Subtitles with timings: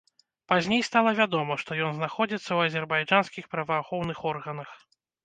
[0.51, 4.69] Пазней стала вядома, што ён знаходзіцца ў азербайджанскіх праваахоўных органах.